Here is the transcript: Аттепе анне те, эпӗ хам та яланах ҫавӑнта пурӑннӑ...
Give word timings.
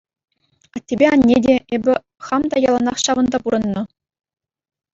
Аттепе 0.77 1.05
анне 1.13 1.37
те, 1.45 1.55
эпӗ 1.75 1.93
хам 2.29 2.43
та 2.55 2.63
яланах 2.69 2.97
ҫавӑнта 3.05 3.37
пурӑннӑ... 3.45 3.83